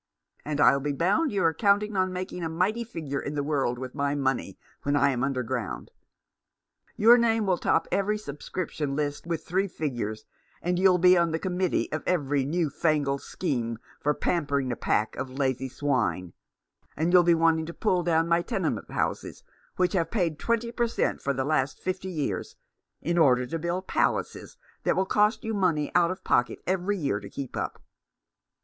[0.43, 3.77] And I'll be bound you are counting on making a mighty figure in the world
[3.77, 5.91] with my money when I am under ground.
[6.97, 10.25] Your name will top every sub scription list with three figures,
[10.59, 15.15] and you'll be on the committee of every new fangled scheme for pampering a pack
[15.17, 16.33] of lazy swine;
[16.97, 19.43] and you'll be wanting to pull down my tenement houses,
[19.75, 22.55] which have paid twenty per cent, for the last fifty years,
[23.03, 27.19] in order to build palaces that will cost you money out of pocket every year
[27.19, 27.83] to keep up.